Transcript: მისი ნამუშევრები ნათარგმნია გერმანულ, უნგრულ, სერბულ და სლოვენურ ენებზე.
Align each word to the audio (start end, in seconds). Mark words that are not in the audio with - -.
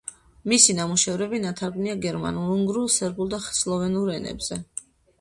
მისი 0.53 0.75
ნამუშევრები 0.79 1.41
ნათარგმნია 1.43 1.95
გერმანულ, 2.07 2.51
უნგრულ, 2.57 2.91
სერბულ 2.97 3.33
და 3.37 3.45
სლოვენურ 3.61 4.15
ენებზე. 4.19 4.63